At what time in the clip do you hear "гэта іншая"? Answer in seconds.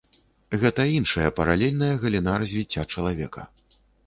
0.61-1.29